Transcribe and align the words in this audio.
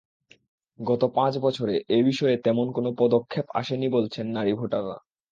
গত 0.79 1.01
পাঁচ 1.15 1.33
বছরে 1.37 1.75
এ 1.89 1.99
বিষয়ে 2.03 2.35
তেমন 2.37 2.67
কোনো 2.71 2.89
পদক্ষেপ 2.97 3.45
আসেনি 3.55 3.87
বলছেন 3.89 4.25
নারী 4.33 4.53
ভোটাররা। 4.53 4.97